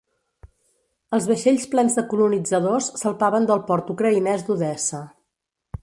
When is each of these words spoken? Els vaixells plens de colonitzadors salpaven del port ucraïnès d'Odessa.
Els 1.17 1.27
vaixells 1.31 1.67
plens 1.75 1.99
de 1.99 2.05
colonitzadors 2.15 2.89
salpaven 3.03 3.47
del 3.53 3.63
port 3.71 3.93
ucraïnès 3.97 4.49
d'Odessa. 4.49 5.05